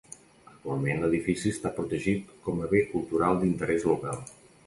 Actualment 0.51 1.03
l'edifici 1.03 1.51
està 1.57 1.71
protegit 1.75 2.33
com 2.47 2.63
a 2.67 2.71
Bé 2.73 2.83
cultural 2.95 3.39
d'interès 3.43 3.89
local. 3.93 4.21